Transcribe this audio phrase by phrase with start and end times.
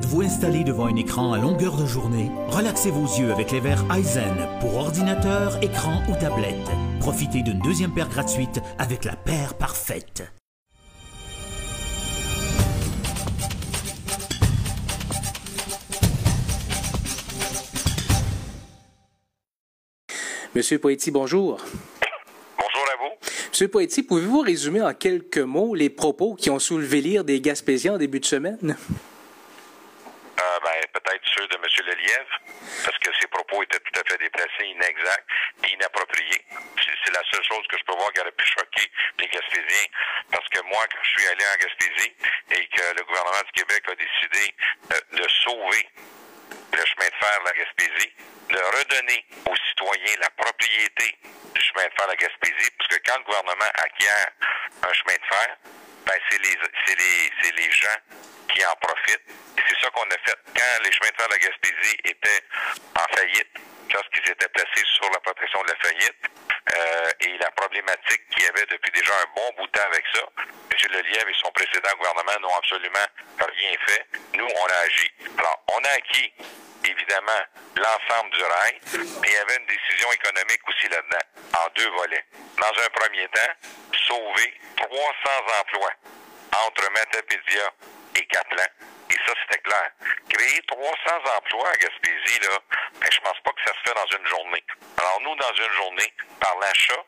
[0.00, 2.30] Êtes-vous installé devant un écran à longueur de journée?
[2.48, 6.56] Relaxez vos yeux avec les verres Eisen pour ordinateur, écran ou tablette.
[7.00, 10.22] Profitez d'une deuxième paire gratuite avec la paire parfaite.
[20.54, 21.60] Monsieur Poetti, bonjour.
[22.56, 23.12] Bonjour à vous.
[23.50, 27.96] Monsieur Poetti, pouvez-vous résumer en quelques mots les propos qui ont soulevé l'ire des Gaspésiens
[27.96, 28.78] en début de semaine?
[30.40, 31.62] Euh, ben, peut-être ceux de M.
[31.84, 32.40] Lelièvre,
[32.82, 35.28] parce que ses propos étaient tout à fait déplacés, inexacts
[35.64, 36.40] et inappropriés.
[36.80, 39.88] C'est c'est la seule chose que je peux voir qui aurait pu choquer les Gaspésiens.
[40.32, 42.12] Parce que moi, quand je suis allé en Gaspésie
[42.50, 44.54] et que le gouvernement du Québec a décidé
[44.92, 45.88] euh, de sauver
[46.72, 48.12] le chemin de fer de la Gaspésie,
[48.48, 51.16] de redonner aux citoyens la propriété
[51.54, 54.30] du chemin de fer de la Gaspésie, parce que quand le gouvernement acquiert
[54.82, 55.56] un chemin de fer,
[56.06, 56.56] ben c'est les
[56.96, 57.98] les les gens
[58.48, 59.22] qui en profitent.
[59.68, 60.38] C'est ça qu'on a fait.
[60.56, 62.42] Quand les chemins de fer de la Gaspésie étaient
[62.96, 63.50] en faillite,
[63.92, 66.16] lorsqu'ils étaient placés sur la protection de la faillite,
[67.70, 70.90] problématique qu'il y avait depuis déjà un bon bout de temps avec ça, M.
[70.90, 73.06] Lelièvre et son précédent gouvernement n'ont absolument
[73.38, 74.06] rien fait.
[74.34, 75.08] Nous, on a agi.
[75.38, 76.32] Alors, on a acquis
[76.84, 77.40] évidemment
[77.76, 78.80] l'ensemble du rail,
[79.22, 82.24] mais il y avait une décision économique aussi là-dedans, en deux volets.
[82.58, 83.52] Dans un premier temps,
[84.08, 84.90] sauver 300
[85.60, 85.92] emplois
[86.66, 87.70] entre Matapédia
[88.16, 88.66] et Caplan.
[89.10, 89.90] Et ça, c'était clair.
[90.28, 90.90] Créer 300
[91.38, 92.58] emplois à Gaspésie, là,
[93.00, 94.64] ben, je pense pas que ça se fait dans une journée.
[94.98, 97.04] Alors, nous, dans une journée, par l'achat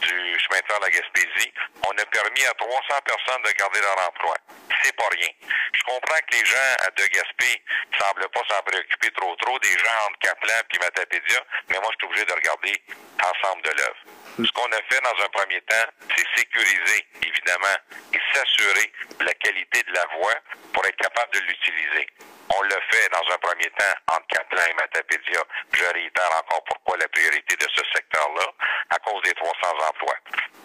[0.00, 1.52] du chemin de fer de la Gaspésie,
[1.86, 4.34] on a permis à 300 personnes de garder leur emploi.
[4.82, 5.28] C'est pas rien.
[5.72, 7.62] Je comprends que les gens de Gaspé
[7.98, 11.96] semblent pas s'en préoccuper trop trop, des gens entre Caplan et Matapédia, mais moi, je
[11.98, 12.82] suis obligé de regarder
[13.20, 14.00] l'ensemble de l'œuvre.
[14.46, 17.76] Ce qu'on a fait dans un premier temps, c'est sécuriser, évidemment,
[18.12, 20.34] et s'assurer de la qualité de la voie
[20.72, 22.06] pour être capable de l'utiliser.
[22.48, 25.42] On l'a fait dans un premier temps entre Caplan et Matapédia.
[25.72, 28.46] Je réitère encore pourquoi la priorité de ce secteur-là,
[28.90, 29.52] à cause des 300
[29.88, 30.16] emplois.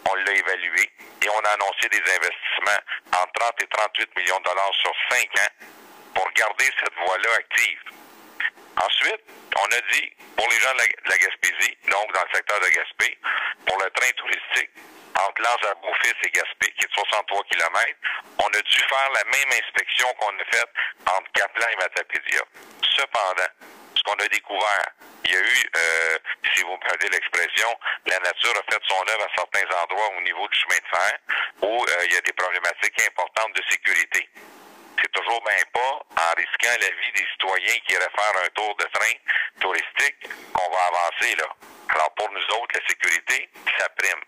[0.10, 0.90] On l'a évalué
[1.24, 5.20] et on a annoncé des investissements entre 30 et 38 millions de dollars sur 5
[5.40, 5.54] ans
[6.14, 7.80] pour garder cette voie-là active.
[8.82, 9.22] Ensuite,
[9.56, 13.18] on a dit, pour les gens de la, Gaspésie, donc dans le secteur de Gaspé,
[13.66, 14.70] pour le train touristique,
[15.16, 17.72] entre Lens à Beaufils et Gaspé, qui est de 63 km,
[18.44, 20.70] on a dû faire la même inspection qu'on a faite
[21.08, 22.42] entre Caplan et Matapédia.
[22.98, 23.52] Cependant,
[23.96, 24.88] ce qu'on a découvert,
[25.24, 26.18] il y a eu, euh,
[26.54, 27.70] si vous me l'expression,
[28.08, 31.20] la nature a fait son œuvre à certains endroits au niveau du chemin de fer
[31.62, 34.30] où euh, il y a des problématiques importantes de sécurité
[35.06, 38.76] c'est toujours bien pas en risquant la vie des citoyens qui iraient faire un tour
[38.76, 39.14] de train
[39.62, 40.18] touristique
[40.52, 41.46] qu'on va avancer là.
[41.90, 44.22] Alors pour nous autres, la sécurité, ça prime.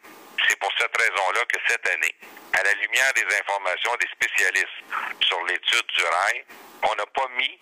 [0.47, 2.13] C'est pour cette raison-là que cette année,
[2.53, 4.79] à la lumière des informations des spécialistes
[5.21, 6.45] sur l'étude du rail,
[6.83, 7.59] on n'a pas mis,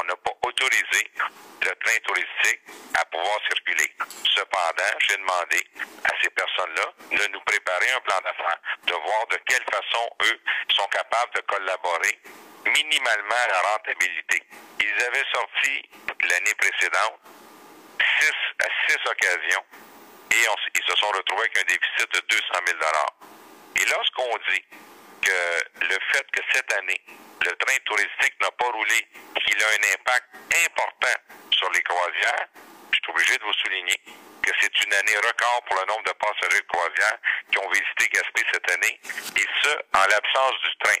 [0.00, 1.10] on n'a pas autorisé
[1.62, 2.60] le train touristique
[2.98, 3.92] à pouvoir circuler.
[4.34, 5.64] Cependant, j'ai demandé
[6.04, 10.40] à ces personnes-là de nous préparer un plan d'affaires, de voir de quelle façon eux
[10.74, 12.18] sont capables de collaborer
[12.66, 14.42] minimalement à la rentabilité.
[14.80, 15.88] Ils avaient sorti
[16.28, 17.20] l'année précédente
[18.20, 19.64] six à six occasions
[20.32, 22.78] et ils se sont retrouvés avec un déficit de 200 000
[23.76, 24.64] Et lorsqu'on dit
[25.22, 27.00] que le fait que cette année,
[27.44, 29.06] le train touristique n'a pas roulé,
[29.44, 30.26] qu'il a un impact
[30.66, 31.20] important
[31.50, 32.46] sur les croisières,
[32.92, 34.00] je suis obligé de vous souligner
[34.42, 37.18] que c'est une année record pour le nombre de passagers de croisière
[37.50, 39.00] qui ont visité Gaspé cette année,
[39.36, 41.00] et ce, en l'absence du train.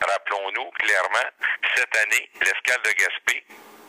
[0.00, 1.28] Rappelons-nous clairement,
[1.74, 3.44] cette année, l'escale de Gaspé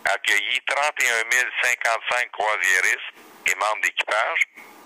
[0.05, 1.29] a accueilli 31
[1.63, 3.13] 055 croisiéristes
[3.45, 4.39] et membres d'équipage,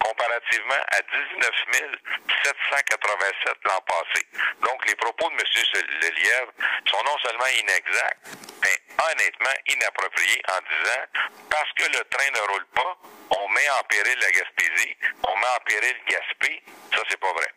[0.03, 1.51] comparativement à 19
[2.44, 4.25] 787 l'an passé.
[4.62, 5.41] Donc, les propos de M.
[6.01, 6.51] Lelièvre
[6.89, 8.28] sont non seulement inexacts,
[8.63, 8.78] mais
[9.12, 11.03] honnêtement inappropriés en disant
[11.50, 12.97] parce que le train ne roule pas,
[13.53, 16.62] met en péril la Gaspésie, on met en péril Gaspé.
[16.94, 17.47] Ça, c'est pas vrai.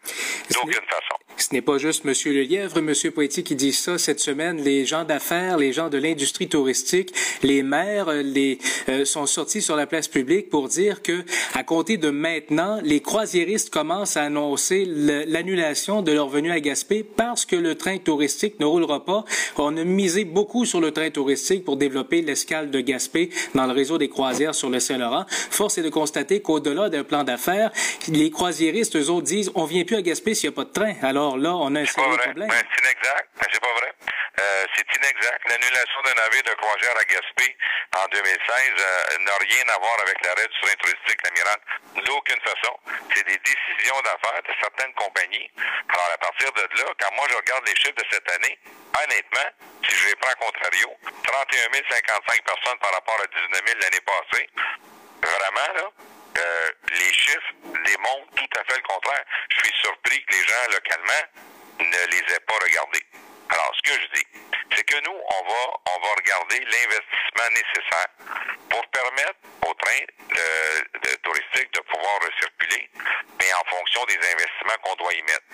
[0.53, 1.25] D'aucune façon.
[1.37, 2.13] Ce n'est pas juste M.
[2.33, 2.93] Lelièvre, M.
[3.13, 4.63] Poetti qui dit ça cette semaine.
[4.63, 7.13] Les gens d'affaires, les gens de l'industrie touristique,
[7.43, 8.59] les maires, euh, les,
[8.89, 11.25] euh, sont sortis sur la place publique pour dire que,
[11.55, 17.03] à compter de maintenant, les croisiéristes commencent à annoncer l'annulation de leur venue à Gaspé
[17.03, 19.25] parce que le train touristique ne roulera pas.
[19.57, 23.73] On a misé beaucoup sur le train touristique pour développer l'escale de Gaspé dans le
[23.73, 25.27] réseau des croisières sur le Saint-Laurent.
[25.29, 27.71] Force est de constater qu'au-delà d'un plan d'affaires,
[28.09, 30.73] les croisiéristes, eux autres, disent on vient plus à Gaspé s'il n'y a pas de
[30.73, 30.95] train.
[31.03, 32.49] Alors là, on a un sérieux problème.
[32.49, 33.29] Ben, c'est inexact.
[33.39, 33.93] Ben, c'est pas vrai.
[34.41, 35.49] Euh, c'est inexact.
[35.49, 37.57] L'annulation l'annulation d'un navire de croisière à Gaspé
[37.97, 38.31] en 2016
[38.79, 41.59] euh, n'a rien à voir avec l'arrêt du train touristique, l'amiral.
[42.05, 42.75] D'aucune façon.
[43.15, 45.51] C'est des décisions d'affaires de certaines compagnies.
[45.89, 48.59] Alors, à partir de là, quand moi je regarde les chiffres de cette année,
[49.03, 49.49] honnêtement,
[49.85, 50.91] si je les prends contrario,
[51.23, 54.47] 31 055 personnes par rapport à 19 000 l'année passée,
[55.25, 55.91] vraiment, là,
[56.39, 59.25] euh, les chiffres démontrent tout à fait le contraire.
[59.51, 61.25] Je suis surpris que les gens, localement,
[61.81, 63.05] ne les aient pas regardés.
[63.51, 64.27] Alors, ce que je dis,
[64.75, 68.09] c'est que nous, on va, on va regarder l'investissement nécessaire
[68.69, 70.01] pour permettre au train
[70.31, 72.91] de, touristique de pouvoir recirculer,
[73.39, 75.47] mais en fonction des investissements qu'on doit y mettre.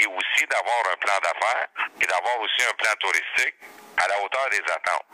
[0.00, 1.68] Et aussi d'avoir un plan d'affaires
[2.00, 3.54] et d'avoir aussi un plan touristique
[3.96, 5.06] à la hauteur des attentes.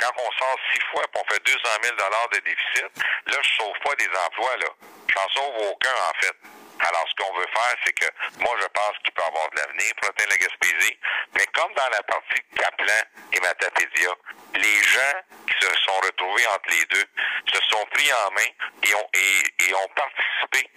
[0.00, 1.96] Quand on sort six fois et on fait 200 000
[2.32, 2.86] de déficit,
[3.26, 4.68] là, je sauve pas des emplois, là.
[5.14, 6.36] J'en sauve aucun, en fait.
[6.80, 8.06] Alors, ce qu'on veut faire, c'est que
[8.38, 10.28] moi, je pense qu'il peut avoir de l'avenir pour atteindre.
[11.34, 13.02] Mais comme dans la partie Kaplan
[13.32, 14.10] et Matapédia,
[14.54, 17.04] les gens qui se sont retrouvés entre les deux
[17.52, 18.50] se sont pris en main
[18.84, 20.70] et ont, et ont participé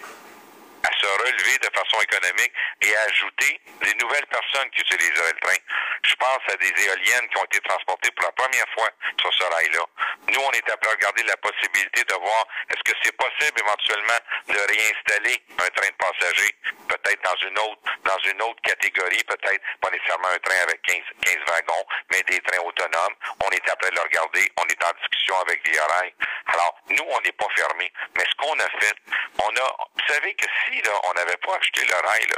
[1.02, 5.58] se relever de façon économique et ajouter des nouvelles personnes qui utiliseraient le train.
[6.04, 8.90] Je pense à des éoliennes qui ont été transportées pour la première fois
[9.20, 9.86] sur ce rail-là.
[10.30, 14.60] Nous, on est à regarder la possibilité de voir est-ce que c'est possible éventuellement de
[14.60, 16.56] réinstaller un train de passagers,
[16.88, 20.98] peut-être dans une autre dans une autre catégorie, peut-être pas nécessairement un train avec 15,
[21.22, 23.16] 15 wagons, mais des trains autonomes.
[23.46, 24.52] On est à le regarder.
[24.58, 26.14] On est en discussion avec rails.
[26.48, 27.92] Alors, nous, on n'est pas fermé.
[28.16, 28.96] Mais ce qu'on a fait,
[29.40, 32.38] on a, vous savez que si là, on n'avait pas acheté le rail, là,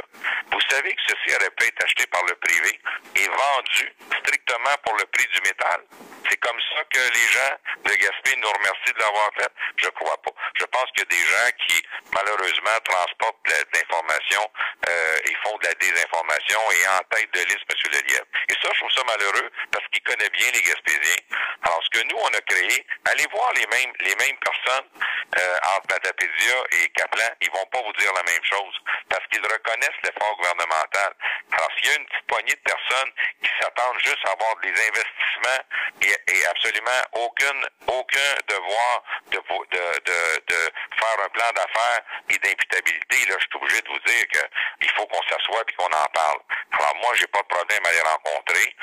[0.52, 2.80] vous savez que ceci aurait pu être acheté par le privé
[3.16, 5.80] et vendu strictement pour le prix du métal.
[6.28, 7.54] C'est comme ça que les gens
[7.84, 9.52] de Gaspé nous remercient de l'avoir fait.
[9.76, 10.32] Je crois pas.
[10.58, 11.82] Je pense qu'il y a des gens qui,
[12.14, 14.50] malheureusement, transportent de l'information
[14.88, 17.92] euh, et font de la désinformation et en tête de liste M.
[17.92, 18.26] Lelièvre.
[18.48, 21.22] Et ça, je trouve ça malheureux parce qu'il connaît bien les Gaspésiens.
[21.62, 24.88] Alors, ce que nous, on a créé, allez voir les mêmes, les mêmes personnes
[25.38, 28.74] euh, entre Matapédia et Kaplan, ils vont pas vous dire la même chose
[29.08, 31.12] parce qu'ils reconnaissent l'effort gouvernemental.
[31.52, 33.12] Alors, s'il y a une petite poignée de personnes
[33.42, 35.62] qui s'attendent juste à avoir des investissements
[36.02, 43.16] et, absolument aucune, aucun devoir de, de, de, de faire un plan d'affaires et d'imputabilité,
[43.28, 46.40] là, je suis obligé de vous dire qu'il faut qu'on s'assoie et qu'on en parle.
[46.72, 48.76] Alors, moi, j'ai pas de problème à les rencontrer,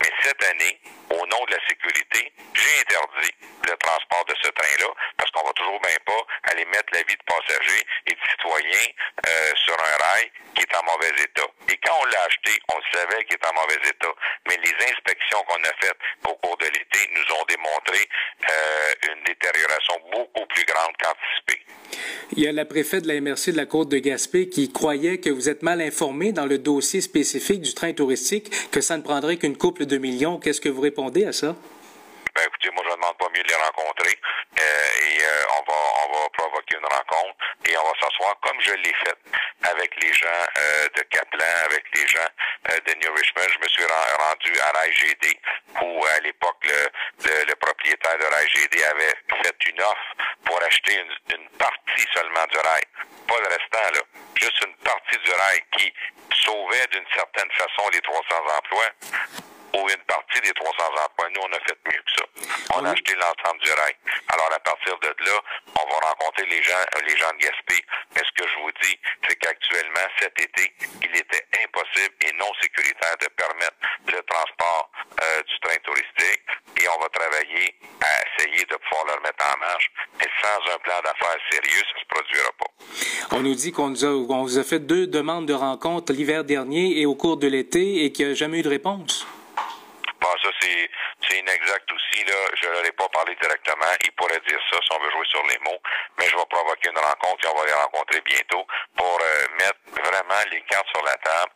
[0.00, 0.80] mais cette année,
[1.10, 3.34] au nom de la sécurité, j'ai interdit
[3.66, 7.16] le transport de ce train-là parce qu'on va toujours bien pas aller mettre la vie
[7.16, 8.88] de passagers et de citoyens
[9.26, 11.46] euh, sur un rail qui est en mauvais état.
[11.68, 14.14] Et quand on l'a acheté, on savait qu'il est en mauvais état.
[14.48, 18.08] Mais les inspections qu'on a faites au cours de l'été nous ont démontré
[18.48, 21.64] euh, une détérioration beaucoup plus grande qu'anticipée.
[22.32, 25.18] Il y a la préfète de la MRC de la Côte de Gaspé qui croyait
[25.18, 29.02] que vous êtes mal informé dans le dossier spécifique du train touristique, que ça ne
[29.02, 30.38] prendrait qu'une couple de millions.
[30.38, 31.56] Qu'est-ce que vous répondez à ça?
[32.34, 34.14] Ben, écoutez, moi, je ne demande pas mieux de les rencontrer.
[34.60, 35.78] Euh, et euh, on, va,
[36.74, 37.36] une rencontre
[37.66, 39.18] et on va s'asseoir comme je l'ai fait
[39.70, 40.26] avec les gens
[40.58, 42.28] euh, de Kaplan, avec les gens
[42.68, 43.48] de New Richmond.
[43.52, 45.38] Je me suis rendu à RAIGD
[45.82, 51.48] où, à l'époque, le, propriétaire de RAIGD avait fait une offre pour acheter une, une
[51.50, 52.82] partie seulement du rail.
[53.26, 54.00] Pas le restant, là.
[54.40, 55.92] Juste une partie du rail qui
[56.44, 58.22] sauvait d'une certaine façon les 300
[58.56, 58.90] emplois
[59.74, 60.72] ou une partie des 300
[61.04, 61.28] emplois.
[61.34, 62.24] Nous, on a fait mieux que ça.
[62.74, 63.94] On a acheté l'ensemble du rail.
[64.28, 65.36] Alors, à partir de là,
[65.80, 67.84] on va rencontrer les gens, les gens de Gaspé.
[68.14, 70.72] Mais ce que je vous dis, c'est qu'actuellement, cet été,
[71.02, 73.76] il était impossible et non sécuritaire de permettre
[74.06, 74.90] le transport
[75.22, 76.42] euh, du train touristique.
[76.80, 79.90] Et on va travailler à essayer de pouvoir le remettre en marche.
[80.18, 82.68] Mais sans un plan d'affaires sérieux, ça ne se produira pas.
[83.32, 83.92] On nous dit qu'on
[84.42, 88.12] vous a fait deux demandes de rencontre l'hiver dernier et au cours de l'été et
[88.12, 89.26] qu'il n'y a jamais eu de réponse.
[90.20, 90.90] Bon, ça, c'est,
[91.28, 92.24] c'est inexact aussi.
[92.24, 92.34] Là.
[92.60, 93.92] Je ne leur ai pas parlé directement.
[94.04, 95.80] Ils pourraient dire ça si on veut jouer sur les mots.
[96.18, 99.80] Mais je vais provoquer une rencontre et on va les rencontrer bientôt pour euh, mettre
[99.88, 101.52] vraiment les cartes sur la table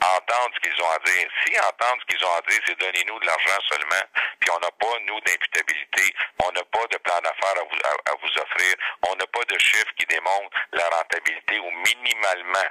[0.00, 1.28] entendre ce qu'ils ont à dire.
[1.44, 4.04] Si entendre ce qu'ils ont à dire, c'est donnez-nous de l'argent seulement,
[4.40, 6.14] puis on n'a pas, nous, d'imputabilité,
[6.44, 8.74] on n'a pas de plan d'affaires à vous, à, vous offrir,
[9.08, 12.68] on n'a pas de chiffres qui démontrent la rentabilité ou minimalement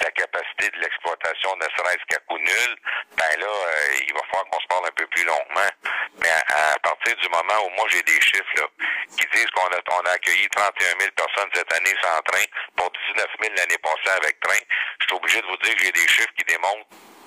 [0.00, 2.76] la capacité de l'exploitation, ne serait-ce qu'à coût nul,
[3.16, 5.70] ben là, euh, il va falloir qu'on se parle un peu plus longuement.
[6.22, 8.66] Mais à, partir du moment où moi j'ai des chiffres là,
[9.18, 12.44] qui disent qu'on a, on a accueilli 31 000 personnes cette année sans train
[12.76, 14.60] pour 19 000 l'année passée avec train,
[15.00, 16.69] je suis obligé de vous dire que j'ai des chiffres qui démontrent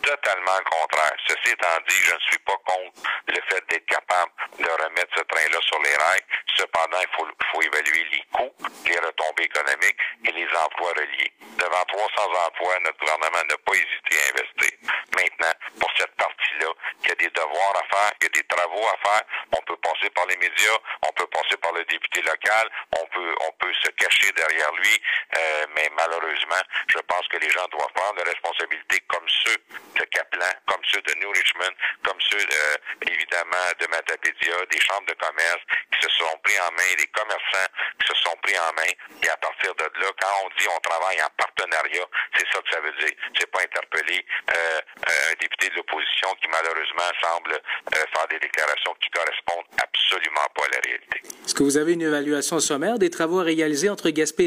[0.03, 1.15] totalement le contraire.
[1.27, 2.91] Ceci étant dit, je ne suis pas contre
[3.27, 6.25] le fait d'être capable de remettre ce train-là sur les rails.
[6.57, 8.53] Cependant, il faut, faut, évaluer les coûts,
[8.85, 11.31] les retombées économiques et les emplois reliés.
[11.57, 14.73] Devant 300 emplois, notre gouvernement n'a pas hésité à investir.
[15.15, 16.69] Maintenant, pour cette partie-là,
[17.03, 19.23] il y a des devoirs à faire, il y a des travaux à faire.
[19.57, 22.69] On peut passer par les médias, on peut passer par le député local,
[22.99, 25.01] on peut, on peut se cacher derrière lui,
[25.35, 29.57] euh, mais malheureusement, je pense que les gens doivent prendre des responsabilités comme ceux
[29.99, 31.73] de Kaplan, comme ceux de New Richmond,
[32.05, 32.75] comme ceux, euh,
[33.09, 37.69] évidemment, de Matapédia, des chambres de commerce qui se sont pris en main, des commerçants
[37.99, 38.91] qui se sont pris en main.
[39.23, 42.05] Et à partir de là, quand on dit on travaille en partenariat,
[42.37, 43.15] c'est ça que ça veut dire.
[43.39, 49.09] C'est pas interpeller euh, un député de l'opposition qui malheureusement semble faire des déclarations qui
[49.09, 51.21] correspondent absolument pas à la réalité.
[51.45, 54.42] Est-ce que vous avez une évaluation sommaire des travaux réalisés entre Gaspé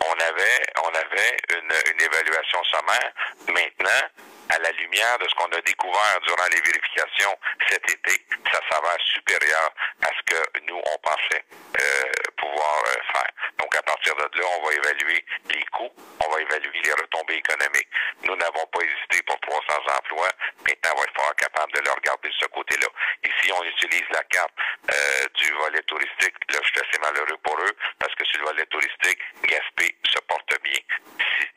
[0.00, 3.12] On avait, on avait une, une évaluation sommaire.
[3.48, 4.08] Maintenant,
[4.50, 7.36] à la lumière de ce qu'on a découvert durant les vérifications
[7.68, 9.70] cet été, ça s'avère supérieur
[10.02, 11.44] à ce que nous, on pensait
[11.78, 13.30] euh, pouvoir euh, faire.
[13.58, 15.90] Donc, à partir de là, on va évaluer les coûts,
[16.26, 17.88] on va évaluer les retombées économiques.
[18.28, 19.62] Nous n'avons pas hésité pour 300
[19.96, 20.28] emplois.
[20.68, 22.88] Maintenant, on va être capable de le regarder de ce côté-là.
[23.24, 24.52] Ici, on utilise la carte
[24.92, 26.36] euh, du volet touristique.
[26.52, 30.20] Là, je suis assez malheureux pour eux parce que sur le volet touristique, Gaspé se
[30.28, 30.80] porte bien.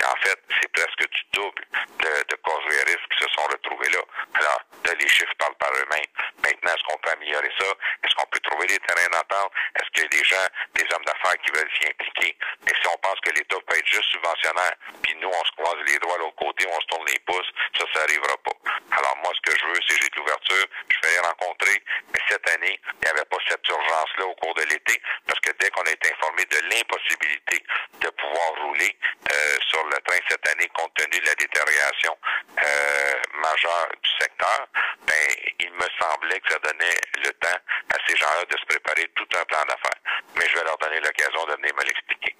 [0.08, 1.64] En fait, c'est presque du double
[2.00, 4.04] de, de causerie risques qui se sont retrouvés là.
[4.36, 6.12] Alors, là, les chiffres parlent par eux-mêmes.
[6.44, 7.66] Maintenant, est-ce qu'on peut améliorer ça?
[8.14, 9.52] Est-ce qu'on peut trouver des terrains d'entente?
[9.74, 12.38] Est-ce qu'il y a des gens, des hommes d'affaires qui veulent s'y impliquer?
[12.66, 15.82] Mais si on pense que l'État peut être juste subventionnaire, puis nous, on se croise
[15.88, 18.54] les doigts de l'autre côté, on se tourne les pouces, ça, ça n'arrivera pas.
[18.92, 21.82] Alors, moi, ce que je veux, c'est j'ai de l'ouverture, je vais les rencontrer,
[22.14, 25.52] mais cette année, il n'y avait pas cette urgence-là au cours de l'été, parce que
[25.60, 27.64] dès qu'on a été informé de l'impossibilité
[28.02, 28.98] de pouvoir rouler
[29.32, 32.18] euh, sur le train cette année, compte tenu de la détérioration
[32.60, 34.68] euh, majeure du secteur,
[35.06, 35.28] ben,
[35.60, 37.60] il me semblait que ça donnait le temps
[37.94, 40.02] à ces gens-là de se préparer tout un plan d'affaires.
[40.38, 42.36] Mais je vais leur donner l'occasion de venir me l'expliquer.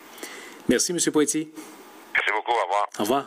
[0.68, 1.12] Merci, M.
[1.12, 1.50] Poitier.
[2.14, 2.52] Merci beaucoup.
[2.52, 2.88] Au revoir.
[3.00, 3.26] Au revoir.